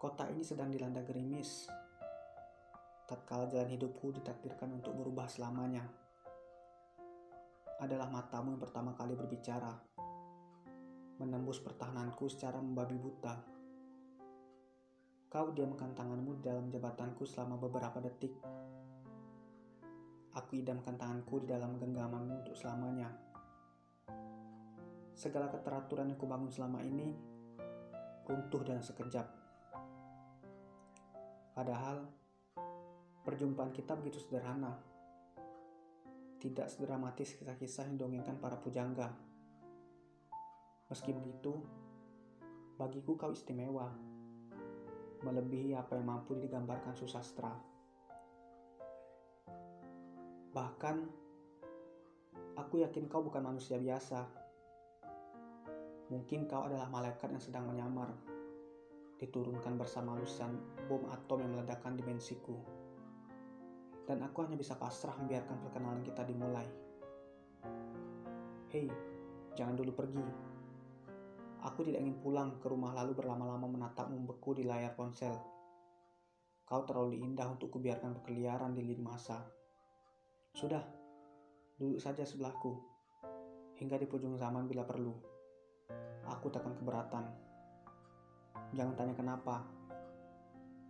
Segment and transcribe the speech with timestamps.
[0.00, 1.68] Kota ini sedang dilanda gerimis.
[3.04, 5.84] Tatkala jalan hidupku ditakdirkan untuk berubah selamanya.
[7.84, 9.68] Adalah matamu yang pertama kali berbicara.
[11.20, 13.44] Menembus pertahananku secara membabi buta.
[15.28, 18.32] Kau diamkan tanganmu di dalam jabatanku selama beberapa detik.
[20.32, 23.12] Aku idamkan tanganku di dalam genggamanmu untuk selamanya.
[25.12, 27.12] Segala keteraturan yang kubangun selama ini
[28.24, 29.49] runtuh dalam sekejap.
[31.60, 32.08] Padahal,
[33.20, 34.80] perjumpaan kita begitu sederhana.
[36.40, 39.12] Tidak sedramatis kisah-kisah yang dongengkan para pujangga.
[40.88, 41.60] Meski begitu,
[42.80, 43.92] bagiku kau istimewa.
[45.20, 47.52] Melebihi apa yang mampu digambarkan susastra.
[50.56, 50.96] Bahkan,
[52.56, 54.24] aku yakin kau bukan manusia biasa.
[56.08, 58.16] Mungkin kau adalah malaikat yang sedang menyamar,
[59.20, 60.56] diturunkan bersama lusan
[60.88, 62.56] bom atom yang meledakkan dimensiku.
[64.08, 66.66] Dan aku hanya bisa pasrah membiarkan perkenalan kita dimulai.
[68.72, 68.88] Hei,
[69.52, 70.24] jangan dulu pergi.
[71.60, 75.36] Aku tidak ingin pulang ke rumah lalu berlama-lama menatap membeku di layar ponsel.
[76.64, 79.44] Kau terlalu indah untuk kubiarkan berkeliaran di lini masa.
[80.56, 80.80] Sudah,
[81.76, 82.72] duduk saja sebelahku,
[83.76, 85.12] hingga di ujung zaman bila perlu.
[86.30, 87.49] Aku takkan keberatan.
[88.74, 89.66] Jangan tanya kenapa.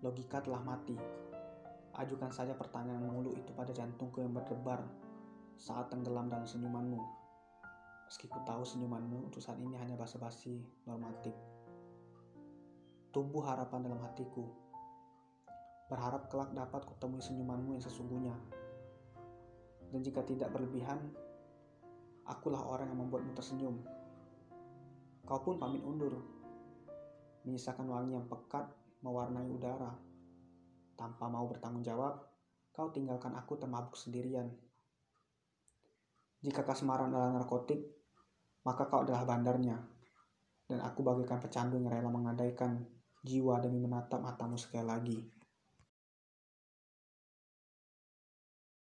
[0.01, 0.97] Logika telah mati.
[1.99, 4.81] Ajukan saja pertanyaan mulu itu pada jantungku yang berdebar
[5.61, 7.01] saat tenggelam dalam senyumanmu.
[8.09, 11.37] Meski ku tahu senyumanmu untuk saat ini hanya basa-basi normatif.
[13.13, 14.49] Tumbuh harapan dalam hatiku.
[15.93, 18.61] Berharap kelak dapat kutemui senyumanmu yang sesungguhnya
[19.91, 20.99] dan jika tidak berlebihan,
[22.27, 23.83] akulah orang yang membuatmu tersenyum.
[25.27, 26.15] Kau pun pamit undur,
[27.45, 28.67] menyisakan wangi yang pekat
[29.01, 29.93] mewarnai udara.
[30.97, 32.21] Tanpa mau bertanggung jawab,
[32.71, 34.49] kau tinggalkan aku termabuk sendirian.
[36.41, 37.81] Jika kasmaran adalah narkotik,
[38.65, 39.77] maka kau adalah bandarnya.
[40.69, 42.85] Dan aku bagaikan pecandu yang rela mengandaikan
[43.21, 45.19] jiwa demi menatap matamu sekali lagi.